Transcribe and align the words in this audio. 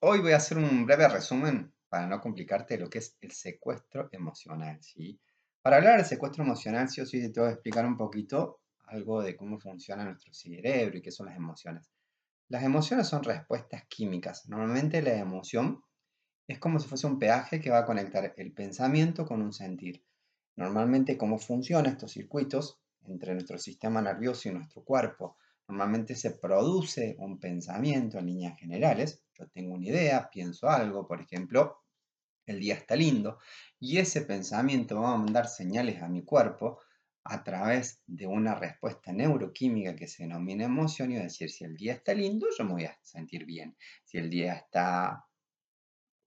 Hoy 0.00 0.20
voy 0.20 0.30
a 0.30 0.36
hacer 0.36 0.58
un 0.58 0.86
breve 0.86 1.08
resumen 1.08 1.74
para 1.88 2.06
no 2.06 2.20
complicarte 2.20 2.78
lo 2.78 2.88
que 2.88 2.98
es 2.98 3.16
el 3.20 3.32
secuestro 3.32 4.08
emocional, 4.12 4.80
¿sí? 4.80 5.18
Para 5.60 5.78
hablar 5.78 5.96
del 5.96 6.06
secuestro 6.06 6.44
emocional, 6.44 6.88
sí 6.88 7.00
o 7.00 7.06
sí 7.06 7.20
te 7.20 7.30
tengo 7.30 7.48
que 7.48 7.54
explicar 7.54 7.84
un 7.84 7.96
poquito 7.96 8.60
algo 8.86 9.20
de 9.22 9.36
cómo 9.36 9.58
funciona 9.58 10.04
nuestro 10.04 10.32
cerebro 10.32 10.96
y 10.98 11.02
qué 11.02 11.10
son 11.10 11.26
las 11.26 11.34
emociones. 11.34 11.90
Las 12.46 12.62
emociones 12.62 13.08
son 13.08 13.24
respuestas 13.24 13.86
químicas. 13.88 14.48
Normalmente 14.48 15.02
la 15.02 15.16
emoción 15.16 15.82
es 16.46 16.60
como 16.60 16.78
si 16.78 16.86
fuese 16.86 17.08
un 17.08 17.18
peaje 17.18 17.60
que 17.60 17.70
va 17.70 17.78
a 17.78 17.86
conectar 17.86 18.34
el 18.36 18.52
pensamiento 18.52 19.26
con 19.26 19.42
un 19.42 19.52
sentir. 19.52 20.04
Normalmente 20.54 21.18
cómo 21.18 21.38
funcionan 21.38 21.90
estos 21.90 22.12
circuitos 22.12 22.78
entre 23.04 23.32
nuestro 23.32 23.58
sistema 23.58 24.00
nervioso 24.00 24.48
y 24.48 24.52
nuestro 24.52 24.84
cuerpo. 24.84 25.38
Normalmente 25.68 26.14
se 26.14 26.30
produce 26.30 27.14
un 27.18 27.38
pensamiento 27.38 28.18
en 28.18 28.26
líneas 28.26 28.58
generales. 28.58 29.22
Yo 29.34 29.46
tengo 29.48 29.74
una 29.74 29.86
idea, 29.86 30.30
pienso 30.30 30.68
algo, 30.68 31.06
por 31.06 31.20
ejemplo, 31.20 31.84
el 32.46 32.58
día 32.60 32.74
está 32.74 32.96
lindo, 32.96 33.38
y 33.78 33.98
ese 33.98 34.22
pensamiento 34.22 35.02
va 35.02 35.12
a 35.12 35.18
mandar 35.18 35.46
señales 35.48 36.02
a 36.02 36.08
mi 36.08 36.24
cuerpo 36.24 36.80
a 37.24 37.44
través 37.44 38.02
de 38.06 38.26
una 38.26 38.54
respuesta 38.54 39.12
neuroquímica 39.12 39.94
que 39.94 40.06
se 40.06 40.22
denomina 40.22 40.64
emoción 40.64 41.12
y 41.12 41.16
va 41.16 41.20
a 41.20 41.24
decir, 41.24 41.50
si 41.50 41.64
el 41.64 41.76
día 41.76 41.92
está 41.92 42.14
lindo, 42.14 42.46
yo 42.56 42.64
me 42.64 42.72
voy 42.72 42.84
a 42.84 42.98
sentir 43.02 43.44
bien. 43.44 43.76
Si 44.04 44.16
el 44.16 44.30
día 44.30 44.54
está, 44.54 45.26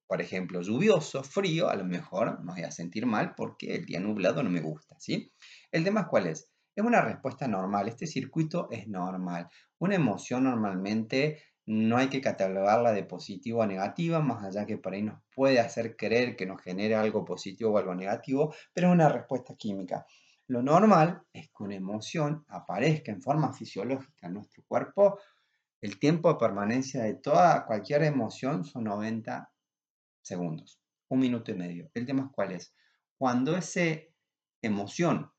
por 0.06 0.22
ejemplo, 0.22 0.62
lluvioso, 0.62 1.24
frío, 1.24 1.70
a 1.70 1.76
lo 1.76 1.86
mejor 1.86 2.44
me 2.44 2.54
voy 2.54 2.62
a 2.62 2.72
sentir 2.72 3.08
mal 3.08 3.34
porque 3.36 3.74
el 3.74 3.86
día 3.86 4.00
nublado 4.00 4.44
no 4.44 4.52
me 4.52 4.62
gusta, 4.62 4.96
¿sí? 5.00 5.34
El 5.72 5.84
tema 5.84 6.08
cuál 6.08 6.28
es. 6.28 6.52
Es 6.76 6.86
una 6.86 7.02
respuesta 7.02 7.48
normal, 7.48 7.90
este 7.90 8.08
circuito 8.08 8.70
es 8.72 8.88
normal. 8.88 9.50
Una 9.80 9.96
emoción 9.96 10.46
normalmente 10.46 11.44
no 11.66 11.98
hay 11.98 12.08
que 12.08 12.22
catalogarla 12.22 12.92
de 12.94 13.04
positiva 13.04 13.64
o 13.64 13.68
negativa, 13.68 14.20
más 14.20 14.44
allá 14.44 14.66
que 14.66 14.78
por 14.78 14.94
ahí 14.94 15.04
nos 15.04 15.22
puede 15.36 15.60
hacer 15.60 15.96
creer 15.96 16.36
que 16.36 16.46
nos 16.46 16.62
genera 16.62 17.02
algo 17.02 17.26
positivo 17.26 17.72
o 17.72 17.78
algo 17.78 17.94
negativo, 17.94 18.54
pero 18.74 18.88
es 18.88 18.94
una 18.94 19.10
respuesta 19.10 19.56
química. 19.56 20.06
Lo 20.48 20.62
normal 20.62 21.24
es 21.34 21.48
que 21.48 21.64
una 21.64 21.76
emoción 21.76 22.46
aparezca 22.48 23.12
en 23.12 23.22
forma 23.22 23.54
fisiológica 23.54 24.28
en 24.28 24.34
nuestro 24.34 24.64
cuerpo. 24.68 25.20
El 25.82 26.00
tiempo 26.00 26.32
de 26.32 26.40
permanencia 26.40 27.04
de 27.04 27.16
toda 27.16 27.66
cualquier 27.66 28.04
emoción 28.04 28.66
son 28.66 28.86
90 28.86 29.52
segundos, 30.22 30.82
un 31.10 31.20
minuto 31.20 31.52
y 31.52 31.56
medio. 31.56 31.90
El 31.94 32.06
tema 32.06 32.24
es 32.24 32.32
cuál 32.32 32.52
es. 32.54 32.74
Cuando 33.18 33.56
esa 33.56 33.82
emoción 34.62 35.32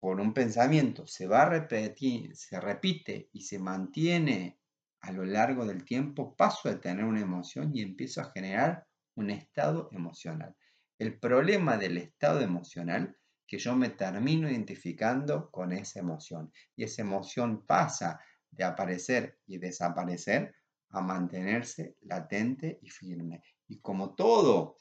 por 0.00 0.18
un 0.18 0.32
pensamiento 0.32 1.06
se 1.06 1.26
va 1.26 1.42
a 1.42 1.48
repetir, 1.50 2.34
se 2.34 2.58
repite 2.58 3.28
y 3.32 3.42
se 3.42 3.58
mantiene 3.58 4.58
a 5.02 5.12
lo 5.12 5.24
largo 5.24 5.66
del 5.66 5.84
tiempo, 5.84 6.34
paso 6.34 6.68
a 6.68 6.80
tener 6.80 7.04
una 7.04 7.20
emoción 7.20 7.70
y 7.74 7.82
empiezo 7.82 8.20
a 8.22 8.30
generar 8.30 8.86
un 9.14 9.30
estado 9.30 9.88
emocional. 9.92 10.56
El 10.98 11.18
problema 11.18 11.76
del 11.76 11.98
estado 11.98 12.40
emocional 12.40 13.16
que 13.46 13.58
yo 13.58 13.74
me 13.74 13.90
termino 13.90 14.50
identificando 14.50 15.50
con 15.50 15.72
esa 15.72 16.00
emoción 16.00 16.52
y 16.76 16.84
esa 16.84 17.02
emoción 17.02 17.66
pasa 17.66 18.20
de 18.50 18.64
aparecer 18.64 19.38
y 19.46 19.58
desaparecer 19.58 20.54
a 20.90 21.00
mantenerse 21.00 21.96
latente 22.02 22.78
y 22.82 22.90
firme. 22.90 23.42
Y 23.68 23.80
como 23.80 24.14
todo 24.14 24.80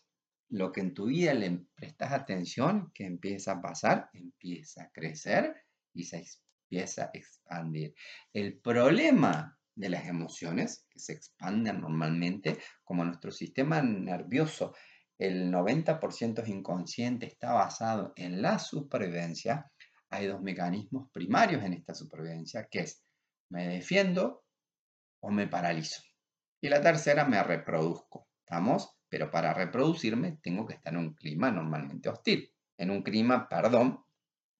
lo 0.49 0.71
que 0.71 0.81
en 0.81 0.93
tu 0.93 1.05
vida 1.05 1.33
le 1.33 1.65
prestas 1.75 2.11
atención, 2.11 2.91
que 2.93 3.05
empieza 3.05 3.53
a 3.53 3.61
pasar, 3.61 4.09
empieza 4.13 4.83
a 4.83 4.91
crecer 4.91 5.55
y 5.93 6.03
se 6.03 6.25
empieza 6.63 7.05
a 7.05 7.11
expandir. 7.13 7.93
El 8.33 8.59
problema 8.59 9.57
de 9.75 9.89
las 9.89 10.07
emociones, 10.07 10.85
que 10.89 10.99
se 10.99 11.13
expanden 11.13 11.81
normalmente, 11.81 12.57
como 12.83 13.05
nuestro 13.05 13.31
sistema 13.31 13.81
nervioso, 13.81 14.75
el 15.17 15.51
90% 15.51 16.43
es 16.43 16.49
inconsciente, 16.49 17.27
está 17.27 17.53
basado 17.53 18.13
en 18.15 18.41
la 18.41 18.57
supervivencia, 18.57 19.71
hay 20.09 20.27
dos 20.27 20.41
mecanismos 20.41 21.09
primarios 21.11 21.63
en 21.63 21.73
esta 21.73 21.93
supervivencia, 21.93 22.67
que 22.69 22.79
es 22.79 23.03
me 23.49 23.67
defiendo 23.67 24.43
o 25.21 25.29
me 25.29 25.47
paralizo. 25.47 26.01
Y 26.61 26.69
la 26.69 26.81
tercera, 26.81 27.25
me 27.25 27.41
reproduzco. 27.41 28.27
¿Estamos? 28.39 28.98
Pero 29.09 29.31
para 29.31 29.53
reproducirme 29.53 30.39
tengo 30.41 30.65
que 30.65 30.75
estar 30.75 30.93
en 30.93 30.99
un 30.99 31.13
clima 31.13 31.51
normalmente 31.51 32.09
hostil, 32.09 32.51
en 32.77 32.91
un 32.91 33.01
clima, 33.01 33.49
perdón, 33.49 34.03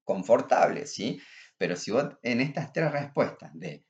confortable, 0.03 0.87
¿sí? 0.87 1.21
Pero 1.57 1.75
si 1.75 1.91
vos 1.91 2.17
en 2.23 2.41
estas 2.41 2.73
tres 2.73 2.91
respuestas 2.91 3.51
de 3.53 3.85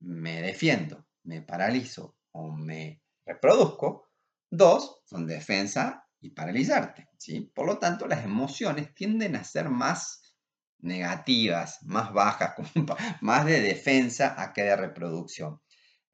me 0.00 0.40
defiendo, 0.42 1.06
me 1.24 1.42
paralizo 1.42 2.16
o 2.32 2.52
me 2.52 3.02
reproduzco, 3.26 4.08
dos 4.50 5.00
son 5.04 5.26
defensa 5.26 6.06
y 6.20 6.30
paralizarte, 6.30 7.08
¿sí? 7.18 7.40
Por 7.54 7.66
lo 7.66 7.78
tanto, 7.78 8.06
las 8.06 8.24
emociones 8.24 8.94
tienden 8.94 9.36
a 9.36 9.44
ser 9.44 9.68
más 9.68 10.36
negativas, 10.78 11.82
más 11.82 12.12
bajas, 12.12 12.54
más 13.20 13.46
de 13.46 13.60
defensa 13.60 14.40
a 14.40 14.52
que 14.52 14.62
de 14.62 14.76
reproducción. 14.76 15.60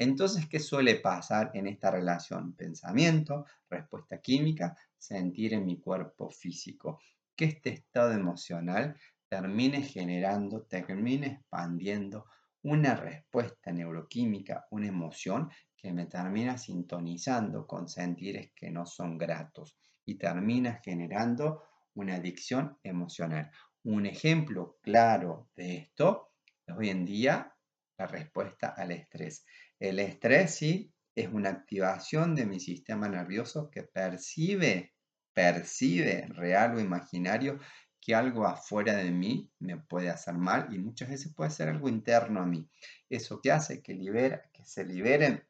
Entonces, 0.00 0.46
¿qué 0.46 0.58
suele 0.58 0.94
pasar 0.94 1.50
en 1.52 1.66
esta 1.66 1.90
relación? 1.90 2.54
Pensamiento, 2.54 3.44
respuesta 3.68 4.18
química, 4.18 4.74
sentir 4.96 5.52
en 5.52 5.66
mi 5.66 5.78
cuerpo 5.78 6.30
físico. 6.30 7.02
Que 7.36 7.44
este 7.44 7.68
estado 7.68 8.12
emocional 8.12 8.96
termine 9.28 9.82
generando, 9.82 10.62
termine 10.62 11.26
expandiendo 11.26 12.24
una 12.62 12.94
respuesta 12.94 13.72
neuroquímica, 13.72 14.66
una 14.70 14.88
emoción 14.88 15.50
que 15.76 15.92
me 15.92 16.06
termina 16.06 16.56
sintonizando 16.56 17.66
con 17.66 17.86
sentires 17.86 18.52
que 18.56 18.70
no 18.70 18.86
son 18.86 19.18
gratos 19.18 19.76
y 20.06 20.14
termina 20.14 20.80
generando 20.82 21.62
una 21.92 22.14
adicción 22.14 22.78
emocional. 22.82 23.50
Un 23.82 24.06
ejemplo 24.06 24.78
claro 24.80 25.50
de 25.54 25.76
esto 25.76 26.30
es 26.66 26.74
hoy 26.74 26.88
en 26.88 27.04
día 27.04 27.54
la 28.00 28.06
respuesta 28.06 28.68
al 28.68 28.92
estrés. 28.92 29.44
El 29.78 29.98
estrés 29.98 30.54
sí 30.54 30.90
es 31.14 31.28
una 31.28 31.50
activación 31.50 32.34
de 32.34 32.46
mi 32.46 32.58
sistema 32.58 33.08
nervioso 33.10 33.70
que 33.70 33.82
percibe, 33.82 34.94
percibe 35.34 36.26
real 36.28 36.76
o 36.76 36.80
imaginario 36.80 37.58
que 38.00 38.14
algo 38.14 38.46
afuera 38.46 38.94
de 38.96 39.10
mí 39.10 39.52
me 39.58 39.76
puede 39.76 40.08
hacer 40.08 40.34
mal 40.34 40.72
y 40.72 40.78
muchas 40.78 41.10
veces 41.10 41.34
puede 41.34 41.50
ser 41.50 41.68
algo 41.68 41.90
interno 41.90 42.40
a 42.40 42.46
mí. 42.46 42.66
Eso 43.10 43.42
que 43.42 43.52
hace 43.52 43.82
que, 43.82 43.92
libera, 43.92 44.50
que 44.54 44.64
se 44.64 44.84
liberen 44.86 45.46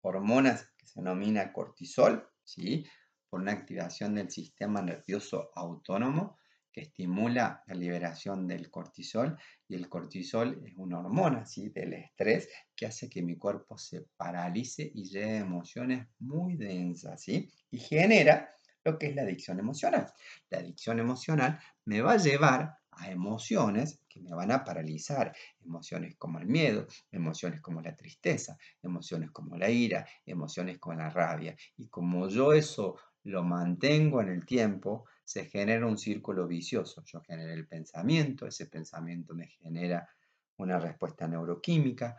hormonas 0.00 0.72
que 0.78 0.86
se 0.86 1.00
denomina 1.00 1.52
cortisol, 1.52 2.26
¿sí? 2.42 2.86
por 3.28 3.42
una 3.42 3.52
activación 3.52 4.14
del 4.14 4.30
sistema 4.30 4.80
nervioso 4.80 5.50
autónomo 5.54 6.38
que 6.72 6.80
estimula 6.80 7.62
la 7.66 7.74
liberación 7.74 8.48
del 8.48 8.70
cortisol 8.70 9.38
y 9.68 9.74
el 9.74 9.88
cortisol 9.88 10.62
es 10.66 10.74
una 10.76 10.98
hormona 10.98 11.44
¿sí? 11.44 11.68
del 11.68 11.92
estrés 11.92 12.48
que 12.74 12.86
hace 12.86 13.08
que 13.10 13.22
mi 13.22 13.36
cuerpo 13.36 13.76
se 13.76 14.06
paralice 14.16 14.90
y 14.94 15.04
lleve 15.04 15.36
emociones 15.36 16.08
muy 16.18 16.56
densas 16.56 17.22
¿sí? 17.22 17.52
y 17.70 17.78
genera 17.78 18.56
lo 18.84 18.98
que 18.98 19.06
es 19.06 19.14
la 19.14 19.22
adicción 19.22 19.58
emocional. 19.60 20.12
La 20.50 20.58
adicción 20.58 20.98
emocional 20.98 21.60
me 21.84 22.00
va 22.00 22.12
a 22.12 22.16
llevar 22.16 22.78
a 22.90 23.10
emociones 23.10 24.00
que 24.08 24.20
me 24.20 24.34
van 24.34 24.50
a 24.50 24.64
paralizar, 24.64 25.34
emociones 25.64 26.16
como 26.16 26.38
el 26.38 26.46
miedo, 26.46 26.86
emociones 27.10 27.60
como 27.60 27.80
la 27.80 27.96
tristeza, 27.96 28.58
emociones 28.82 29.30
como 29.30 29.56
la 29.56 29.70
ira, 29.70 30.06
emociones 30.26 30.78
como 30.78 30.96
la 30.96 31.10
rabia. 31.10 31.56
Y 31.76 31.88
como 31.88 32.28
yo 32.28 32.52
eso 32.52 32.98
lo 33.24 33.42
mantengo 33.42 34.20
en 34.20 34.28
el 34.28 34.44
tiempo, 34.44 35.06
se 35.24 35.46
genera 35.46 35.86
un 35.86 35.98
círculo 35.98 36.46
vicioso. 36.46 37.02
Yo 37.04 37.20
genero 37.20 37.52
el 37.52 37.66
pensamiento, 37.66 38.46
ese 38.46 38.66
pensamiento 38.66 39.34
me 39.34 39.46
genera 39.48 40.08
una 40.56 40.78
respuesta 40.78 41.26
neuroquímica, 41.26 42.16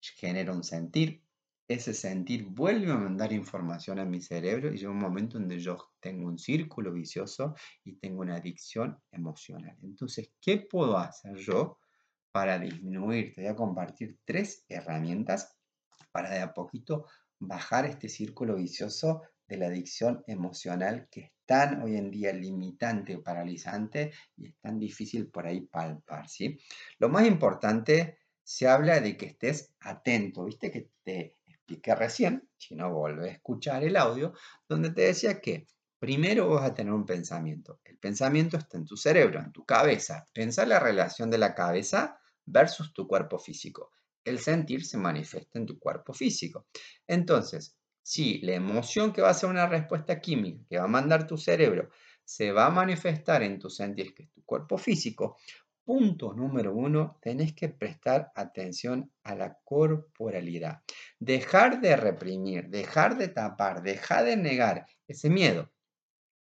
genera 0.00 0.52
un 0.52 0.64
sentir, 0.64 1.22
ese 1.68 1.94
sentir 1.94 2.46
vuelve 2.46 2.92
a 2.92 2.96
mandar 2.96 3.32
información 3.32 3.98
a 3.98 4.04
mi 4.04 4.20
cerebro 4.20 4.72
y 4.72 4.76
llega 4.76 4.90
un 4.90 4.98
momento 4.98 5.38
donde 5.38 5.58
yo 5.58 5.92
tengo 5.98 6.28
un 6.28 6.38
círculo 6.38 6.92
vicioso 6.92 7.54
y 7.84 7.96
tengo 7.96 8.20
una 8.20 8.36
adicción 8.36 8.96
emocional. 9.10 9.76
Entonces, 9.82 10.32
¿qué 10.40 10.58
puedo 10.58 10.96
hacer 10.96 11.36
yo 11.36 11.78
para 12.30 12.58
disminuir? 12.58 13.34
Te 13.34 13.40
voy 13.40 13.50
a 13.50 13.56
compartir 13.56 14.20
tres 14.24 14.64
herramientas 14.68 15.56
para 16.12 16.30
de 16.30 16.40
a 16.40 16.54
poquito 16.54 17.06
bajar 17.38 17.84
este 17.84 18.08
círculo 18.08 18.54
vicioso 18.54 19.22
de 19.46 19.56
la 19.56 19.66
adicción 19.66 20.22
emocional 20.26 21.08
que 21.10 21.20
es 21.20 21.32
tan 21.44 21.82
hoy 21.82 21.96
en 21.96 22.10
día 22.10 22.32
limitante 22.32 23.16
o 23.16 23.22
paralizante 23.22 24.12
y 24.36 24.48
es 24.48 24.56
tan 24.58 24.78
difícil 24.78 25.28
por 25.28 25.46
ahí 25.46 25.60
palpar, 25.60 26.28
¿sí? 26.28 26.58
Lo 26.98 27.08
más 27.08 27.26
importante, 27.26 28.18
se 28.42 28.68
habla 28.68 29.00
de 29.00 29.16
que 29.16 29.26
estés 29.26 29.74
atento, 29.80 30.44
¿viste? 30.44 30.70
Que 30.70 30.90
te 31.02 31.34
expliqué 31.46 31.94
recién, 31.94 32.48
si 32.56 32.74
no 32.74 32.92
vuelve 32.92 33.28
a 33.28 33.32
escuchar 33.32 33.82
el 33.82 33.96
audio, 33.96 34.32
donde 34.68 34.90
te 34.90 35.02
decía 35.02 35.40
que 35.40 35.66
primero 35.98 36.48
vas 36.50 36.70
a 36.70 36.74
tener 36.74 36.92
un 36.92 37.06
pensamiento. 37.06 37.80
El 37.84 37.98
pensamiento 37.98 38.56
está 38.56 38.78
en 38.78 38.84
tu 38.84 38.96
cerebro, 38.96 39.40
en 39.40 39.52
tu 39.52 39.64
cabeza. 39.64 40.26
Pensar 40.32 40.68
la 40.68 40.78
relación 40.78 41.30
de 41.30 41.38
la 41.38 41.54
cabeza 41.54 42.20
versus 42.44 42.92
tu 42.92 43.08
cuerpo 43.08 43.38
físico. 43.38 43.92
El 44.24 44.38
sentir 44.38 44.84
se 44.84 44.98
manifiesta 44.98 45.58
en 45.58 45.66
tu 45.66 45.78
cuerpo 45.78 46.12
físico. 46.12 46.66
Entonces, 47.06 47.76
si 48.06 48.38
la 48.42 48.54
emoción 48.54 49.12
que 49.12 49.20
va 49.20 49.30
a 49.30 49.34
ser 49.34 49.50
una 49.50 49.66
respuesta 49.66 50.20
química 50.20 50.64
que 50.70 50.78
va 50.78 50.84
a 50.84 50.86
mandar 50.86 51.26
tu 51.26 51.36
cerebro 51.36 51.90
se 52.24 52.52
va 52.52 52.66
a 52.66 52.70
manifestar 52.70 53.42
en 53.42 53.58
tus 53.58 53.74
sentidos, 53.74 54.12
que 54.14 54.22
es 54.22 54.30
tu 54.30 54.44
cuerpo 54.44 54.78
físico, 54.78 55.38
punto 55.84 56.32
número 56.32 56.72
uno, 56.72 57.18
tenés 57.20 57.52
que 57.52 57.68
prestar 57.68 58.30
atención 58.36 59.10
a 59.24 59.34
la 59.34 59.58
corporalidad. 59.64 60.82
Dejar 61.18 61.80
de 61.80 61.96
reprimir, 61.96 62.68
dejar 62.68 63.18
de 63.18 63.26
tapar, 63.26 63.82
dejar 63.82 64.24
de 64.24 64.36
negar 64.36 64.86
ese 65.08 65.28
miedo, 65.28 65.72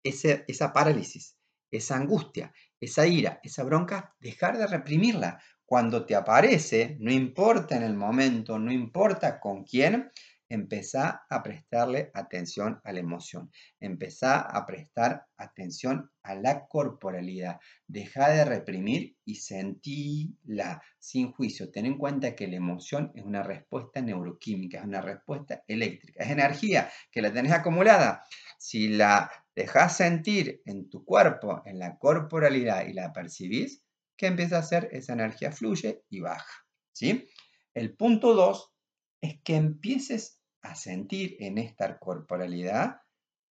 esa 0.03 0.71
parálisis, 0.71 1.35
esa 1.71 1.95
angustia, 1.95 2.53
esa 2.79 3.07
ira, 3.07 3.39
esa 3.41 3.63
bronca, 3.63 4.15
dejar 4.19 4.55
de 4.59 4.67
reprimirla. 4.67 5.41
Cuando 5.65 6.05
te 6.05 6.15
aparece, 6.15 6.97
no 6.99 7.11
importa 7.11 7.75
en 7.75 7.83
el 7.83 7.95
momento, 7.95 8.57
no 8.57 8.71
importa 8.71 9.39
con 9.39 9.63
quién, 9.63 10.11
empezá 10.49 11.25
a 11.29 11.43
prestarle 11.43 12.11
atención 12.13 12.81
a 12.83 12.91
la 12.91 12.99
emoción, 12.99 13.51
empezá 13.79 14.41
a 14.41 14.65
prestar 14.65 15.27
atención 15.37 16.11
a 16.23 16.35
la 16.35 16.67
corporalidad, 16.67 17.59
deja 17.87 18.29
de 18.29 18.45
reprimir 18.45 19.15
y 19.23 19.35
sentíla 19.35 20.81
sin 20.97 21.31
juicio. 21.31 21.71
Ten 21.71 21.85
en 21.85 21.97
cuenta 21.97 22.35
que 22.35 22.47
la 22.47 22.57
emoción 22.57 23.11
es 23.15 23.23
una 23.23 23.43
respuesta 23.43 24.01
neuroquímica, 24.01 24.79
es 24.79 24.85
una 24.85 25.01
respuesta 25.01 25.63
eléctrica, 25.67 26.23
es 26.23 26.31
energía 26.31 26.89
que 27.11 27.21
la 27.21 27.31
tenés 27.31 27.53
acumulada. 27.53 28.23
Si 28.57 28.89
la 28.89 29.31
dejas 29.55 29.95
sentir 29.95 30.61
en 30.65 30.89
tu 30.89 31.05
cuerpo, 31.05 31.61
en 31.65 31.79
la 31.79 31.97
corporalidad 31.97 32.87
y 32.87 32.93
la 32.93 33.13
percibís, 33.13 33.83
¿qué 34.17 34.27
empieza 34.27 34.57
a 34.57 34.59
hacer? 34.59 34.89
Esa 34.91 35.13
energía 35.13 35.51
fluye 35.51 36.03
y 36.09 36.19
baja. 36.19 36.65
¿sí? 36.91 37.29
El 37.73 37.95
punto 37.95 38.33
2 38.33 38.73
es 39.21 39.41
que 39.43 39.55
empieces 39.55 40.38
a 40.61 40.75
sentir 40.75 41.37
en 41.39 41.57
esta 41.57 41.99
corporalidad 41.99 43.01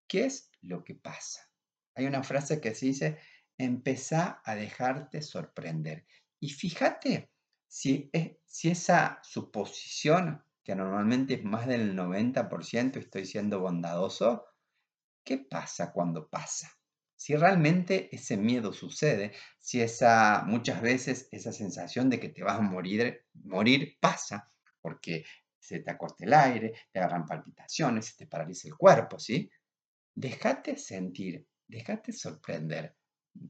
qué 0.07 0.25
es 0.25 0.51
lo 0.61 0.83
que 0.83 0.95
pasa. 0.95 1.49
Hay 1.95 2.05
una 2.05 2.23
frase 2.23 2.61
que 2.61 2.75
se 2.75 2.87
dice, 2.87 3.17
empezá 3.57 4.41
a 4.43 4.55
dejarte 4.55 5.21
sorprender. 5.21 6.05
Y 6.39 6.49
fíjate 6.49 7.29
si, 7.67 8.09
es, 8.13 8.37
si 8.45 8.69
esa 8.69 9.19
suposición, 9.23 10.43
que 10.63 10.75
normalmente 10.75 11.35
es 11.35 11.43
más 11.43 11.67
del 11.67 11.95
90%, 11.95 12.97
estoy 12.97 13.25
siendo 13.25 13.59
bondadoso, 13.59 14.45
¿qué 15.23 15.37
pasa 15.37 15.91
cuando 15.91 16.27
pasa? 16.29 16.71
Si 17.15 17.35
realmente 17.35 18.15
ese 18.15 18.37
miedo 18.37 18.73
sucede, 18.73 19.33
si 19.59 19.81
esa 19.81 20.43
muchas 20.45 20.81
veces 20.81 21.27
esa 21.31 21.51
sensación 21.51 22.09
de 22.09 22.19
que 22.19 22.29
te 22.29 22.43
vas 22.43 22.59
a 22.59 22.61
morir, 22.61 23.25
morir 23.33 23.97
pasa, 23.99 24.51
porque 24.81 25.25
se 25.67 25.79
te 25.79 25.91
acorta 25.91 26.23
el 26.23 26.33
aire, 26.33 26.73
te 26.91 26.99
agarran 26.99 27.25
palpitaciones, 27.25 28.05
se 28.05 28.15
te 28.15 28.27
paraliza 28.27 28.69
el 28.69 28.75
cuerpo, 28.75 29.19
¿sí? 29.19 29.49
Déjate 30.15 30.77
sentir, 30.77 31.45
déjate 31.67 32.13
sorprender. 32.13 32.95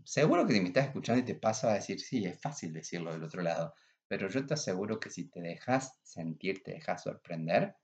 Seguro 0.03 0.45
que 0.45 0.53
si 0.53 0.61
me 0.61 0.67
estás 0.67 0.87
escuchando 0.87 1.21
y 1.21 1.25
te 1.25 1.35
pasa 1.35 1.71
a 1.71 1.75
decir, 1.75 1.99
sí, 1.99 2.25
es 2.25 2.41
fácil 2.41 2.73
decirlo 2.73 3.13
del 3.13 3.23
otro 3.23 3.41
lado, 3.43 3.73
pero 4.07 4.29
yo 4.29 4.45
te 4.45 4.55
aseguro 4.55 4.99
que 4.99 5.11
si 5.11 5.29
te 5.29 5.41
dejas 5.41 5.99
sentir, 6.01 6.63
te 6.63 6.71
dejas 6.71 7.03
sorprender, 7.03 7.75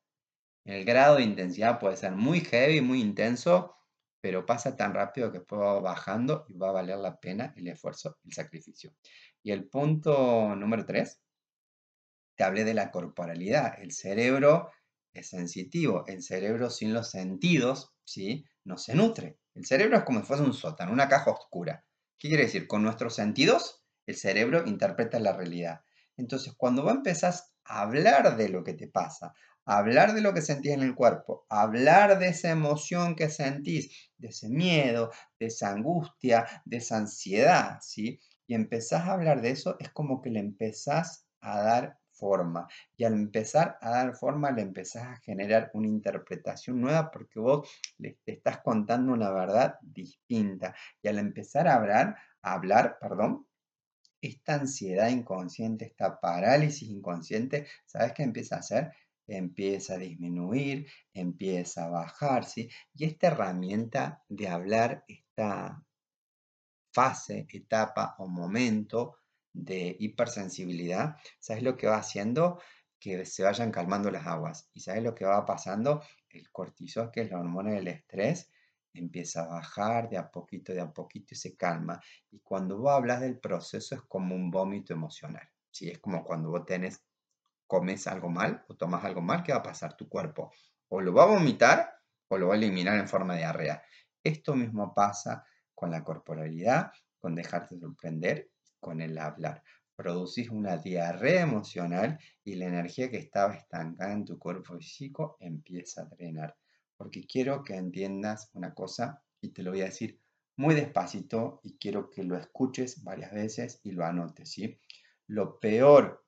el 0.65 0.83
grado 0.83 1.18
de 1.18 1.24
intensidad 1.24 1.80
puede 1.80 1.97
ser 1.97 2.13
muy 2.13 2.39
heavy, 2.39 2.81
muy 2.81 3.01
intenso, 3.01 3.75
pero 4.19 4.45
pasa 4.45 4.75
tan 4.75 4.94
rápido 4.94 5.31
que 5.31 5.39
después 5.39 5.62
va 5.62 5.80
bajando 5.80 6.45
y 6.47 6.57
va 6.57 6.69
a 6.69 6.74
valer 6.74 6.97
la 6.97 7.19
pena 7.19 7.53
el 7.57 7.68
esfuerzo, 7.68 8.18
el 8.24 8.33
sacrificio. 8.33 8.94
Y 9.44 9.51
el 9.51 9.68
punto 9.69 10.56
número 10.56 10.85
tres, 10.85 11.21
te 12.35 12.44
hablé 12.44 12.63
de 12.63 12.74
la 12.74 12.91
corporalidad. 12.91 13.75
El 13.81 13.91
cerebro 13.91 14.71
es 15.13 15.30
sensitivo. 15.30 16.03
El 16.07 16.24
cerebro 16.24 16.69
sin 16.69 16.94
los 16.94 17.12
sentidos, 17.12 17.94
¿sí? 18.03 18.45
No 18.63 18.77
se 18.77 18.95
nutre. 18.95 19.39
El 19.53 19.65
cerebro 19.65 19.97
es 19.97 20.03
como 20.03 20.19
si 20.19 20.25
fuese 20.25 20.44
un 20.44 20.53
sótano, 20.53 20.91
una 20.91 21.09
caja 21.09 21.31
oscura. 21.31 21.85
¿Qué 22.18 22.30
quiere 22.30 22.45
decir? 22.45 22.68
Con 22.68 22.83
nuestros 22.83 23.15
sentidos, 23.15 23.83
el 24.06 24.15
cerebro 24.15 24.63
interpreta 24.65 25.19
la 25.19 25.33
realidad. 25.33 25.81
Entonces, 26.18 26.53
cuando 26.57 26.83
vos 26.83 26.94
empezás 26.94 27.53
a 27.65 27.81
hablar 27.81 28.38
de 28.38 28.50
lo 28.50 28.63
que 28.63 28.74
te 28.74 28.88
pasa, 28.88 29.33
a 29.65 29.77
hablar 29.77 30.13
de 30.13 30.21
lo 30.21 30.33
que 30.33 30.41
sentís 30.41 30.74
en 30.74 30.81
el 30.81 30.95
cuerpo, 30.95 31.45
a 31.50 31.62
hablar 31.62 32.19
de 32.19 32.30
esa 32.30 32.50
emoción 32.50 33.15
que 33.15 33.30
sentís, 33.30 34.12
de 34.18 34.30
ese 34.30 34.50
miedo, 34.50 35.12
de 35.39 35.47
esa 35.47 35.69
angustia, 35.69 36.45
de 36.65 36.77
esa 36.77 36.97
ansiedad, 36.97 37.80
¿sí? 37.81 38.19
Y 38.45 38.56
empezás 38.56 39.03
a 39.03 39.13
hablar 39.13 39.41
de 39.41 39.51
eso, 39.51 39.77
es 39.80 39.89
como 39.89 40.21
que 40.21 40.30
le 40.30 40.39
empezás 40.39 41.27
a 41.39 41.62
dar 41.62 42.00
forma. 42.13 42.68
Y 42.95 43.04
al 43.04 43.13
empezar 43.13 43.77
a 43.81 43.89
dar 43.89 44.15
forma, 44.15 44.51
le 44.51 44.62
empezás 44.62 45.04
a 45.04 45.18
generar 45.18 45.71
una 45.74 45.88
interpretación 45.88 46.80
nueva 46.80 47.12
porque 47.12 47.39
vos 47.39 47.69
le 47.98 48.18
estás 48.25 48.60
contando 48.60 49.13
una 49.13 49.31
verdad 49.31 49.80
distinta. 49.81 50.75
Y 51.01 51.07
al 51.07 51.18
empezar 51.19 51.68
a 51.68 51.75
hablar, 51.75 52.15
a 52.42 52.54
hablar, 52.54 52.98
perdón, 53.00 53.48
esta 54.21 54.56
ansiedad 54.56 55.10
inconsciente, 55.10 55.86
esta 55.86 56.19
parálisis 56.19 56.89
inconsciente, 56.89 57.68
¿sabes 57.86 58.13
qué 58.13 58.24
empieza 58.24 58.56
a 58.56 58.59
hacer? 58.59 58.94
Empieza 59.27 59.95
a 59.95 59.98
disminuir, 59.98 60.88
empieza 61.13 61.86
a 61.86 61.89
bajar, 61.89 62.45
¿sí? 62.45 62.69
Y 62.94 63.06
esta 63.06 63.27
herramienta 63.27 64.24
de 64.30 64.48
hablar, 64.48 65.04
esta 65.07 65.83
fase, 66.94 67.48
etapa 67.50 68.16
o 68.19 68.27
momento, 68.27 69.18
de 69.54 69.96
hipersensibilidad, 70.00 71.18
¿sabes 71.40 71.64
lo 71.64 71.78
que 71.78 71.88
va 71.88 71.98
haciendo? 71.98 72.60
Que 73.00 73.26
se 73.26 73.44
vayan 73.44 73.72
calmando 73.72 74.12
las 74.12 74.28
aguas. 74.28 74.70
¿Y 74.74 74.82
sabes 74.82 75.04
lo 75.04 75.14
que 75.14 75.26
va 75.26 75.46
pasando? 75.46 76.04
El 76.30 76.52
cortisol, 76.52 77.12
que 77.12 77.22
es 77.22 77.32
la 77.32 77.40
hormona 77.40 77.72
del 77.72 77.88
estrés, 77.88 78.52
empieza 78.94 79.44
a 79.44 79.48
bajar 79.48 80.10
de 80.10 80.18
a 80.18 80.30
poquito, 80.30 80.74
de 80.74 80.82
a 80.82 80.92
poquito 80.92 81.28
y 81.32 81.36
se 81.36 81.56
calma. 81.56 82.02
Y 82.32 82.40
cuando 82.40 82.78
vos 82.78 82.92
hablas 82.92 83.22
del 83.22 83.40
proceso 83.40 83.96
es 83.96 84.02
como 84.02 84.36
un 84.36 84.52
vómito 84.52 84.94
emocional. 84.94 85.48
¿sí? 85.72 85.90
Es 85.90 86.00
como 86.00 86.24
cuando 86.24 86.50
vos 86.50 86.66
tenés, 86.66 87.04
comes 87.68 88.08
algo 88.08 88.30
mal 88.30 88.64
o 88.68 88.76
tomas 88.76 89.04
algo 89.04 89.22
mal, 89.22 89.44
¿qué 89.44 89.52
va 89.52 89.60
a 89.60 89.64
pasar? 89.64 89.96
Tu 89.96 90.08
cuerpo 90.08 90.52
o 90.90 91.02
lo 91.02 91.12
va 91.12 91.24
a 91.24 91.28
vomitar 91.28 91.92
o 92.28 92.38
lo 92.38 92.50
va 92.50 92.54
a 92.54 92.58
eliminar 92.58 93.00
en 93.00 93.08
forma 93.08 93.34
de 93.34 93.40
diarrea. 93.40 93.84
Esto 94.24 94.56
mismo 94.56 94.94
pasa 94.94 95.44
con 95.74 95.90
la 95.90 96.04
corporalidad, 96.04 96.92
con 97.20 97.34
dejarte 97.34 97.80
sorprender 97.80 98.52
con 98.83 99.01
el 99.01 99.18
hablar. 99.18 99.63
Producís 99.95 100.51
una 100.51 100.77
diarrea 100.77 101.41
emocional 101.41 102.19
y 102.44 102.53
la 102.53 102.68
energía 102.68 103.09
que 103.09 103.18
estaba 103.18 103.56
estancada 103.56 104.13
en 104.13 104.25
tu 104.25 104.38
cuerpo 104.38 104.77
físico 104.77 105.38
empieza 105.39 106.03
a 106.03 106.06
drenar. 106.06 106.56
Porque 106.95 107.25
quiero 107.25 107.63
que 107.63 107.75
entiendas 107.75 108.52
una 108.54 108.75
cosa 108.75 109.23
y 109.42 109.49
te 109.49 109.63
lo 109.63 109.71
voy 109.71 109.81
a 109.81 109.85
decir 109.85 110.19
muy 110.57 110.75
despacito 110.75 111.59
y 111.63 111.78
quiero 111.78 112.11
que 112.11 112.23
lo 112.23 112.37
escuches 112.37 113.04
varias 113.04 113.31
veces 113.31 113.80
y 113.83 113.92
lo 113.92 114.06
anotes, 114.06 114.52
¿sí? 114.52 114.80
Lo 115.28 115.59
peor 115.59 116.23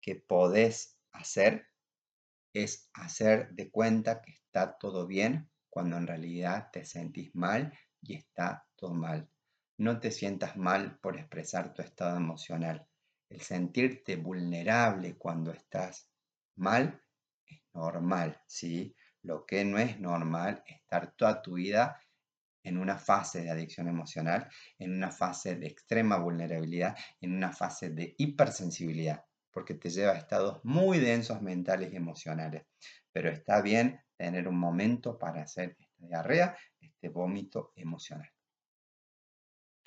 que 0.00 0.16
podés 0.16 0.96
hacer 1.12 1.66
es 2.54 2.88
hacer 2.94 3.50
de 3.50 3.70
cuenta 3.70 4.22
que 4.22 4.32
está 4.32 4.78
todo 4.78 5.06
bien 5.06 5.50
cuando 5.68 5.96
en 5.96 6.06
realidad 6.06 6.70
te 6.72 6.84
sentís 6.84 7.34
mal 7.34 7.72
y 8.00 8.14
está 8.14 8.66
todo 8.76 8.94
mal. 8.94 9.28
No 9.78 10.00
te 10.00 10.10
sientas 10.10 10.56
mal 10.56 10.98
por 11.00 11.18
expresar 11.18 11.74
tu 11.74 11.82
estado 11.82 12.16
emocional. 12.16 12.86
El 13.28 13.42
sentirte 13.42 14.16
vulnerable 14.16 15.16
cuando 15.18 15.50
estás 15.52 16.08
mal 16.56 17.02
es 17.46 17.60
normal, 17.74 18.40
¿sí? 18.46 18.96
Lo 19.22 19.44
que 19.44 19.64
no 19.66 19.78
es 19.78 20.00
normal 20.00 20.62
es 20.66 20.76
estar 20.76 21.12
toda 21.14 21.42
tu 21.42 21.54
vida 21.54 22.00
en 22.62 22.78
una 22.78 22.96
fase 22.96 23.42
de 23.42 23.50
adicción 23.50 23.86
emocional, 23.86 24.48
en 24.78 24.92
una 24.94 25.10
fase 25.10 25.56
de 25.56 25.66
extrema 25.66 26.16
vulnerabilidad, 26.16 26.96
en 27.20 27.34
una 27.34 27.52
fase 27.52 27.90
de 27.90 28.14
hipersensibilidad, 28.16 29.24
porque 29.50 29.74
te 29.74 29.90
lleva 29.90 30.12
a 30.12 30.18
estados 30.18 30.60
muy 30.64 30.98
densos 30.98 31.42
mentales 31.42 31.92
y 31.92 31.96
emocionales. 31.96 32.64
Pero 33.12 33.28
está 33.30 33.60
bien 33.60 34.00
tener 34.16 34.48
un 34.48 34.58
momento 34.58 35.18
para 35.18 35.42
hacer 35.42 35.76
esta 35.78 36.06
diarrea, 36.06 36.56
este 36.80 37.08
vómito 37.10 37.72
emocional. 37.76 38.35